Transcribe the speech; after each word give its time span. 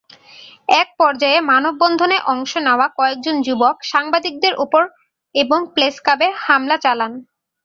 একপর্যায়ে 0.75 1.39
মানববন্ধনে 1.51 2.17
অংশ 2.33 2.51
নেওয়া 2.67 2.87
কয়েকজন 2.97 3.35
যুবক 3.41 3.75
সাংবাদিকদের 3.91 4.53
ওপর 4.63 4.83
এবং 5.35 5.59
প্রেসক্লাবে 5.75 6.27
হামলা 6.43 6.77
চালান। 6.77 7.11